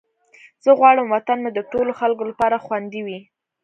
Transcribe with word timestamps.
زه 0.63 0.71
غواړم 0.79 1.07
وطن 1.09 1.37
مې 1.43 1.51
د 1.53 1.59
ټولو 1.71 1.91
خلکو 1.99 2.23
لپاره 2.31 2.63
خوندي 2.65 3.01
وي. 3.07 3.19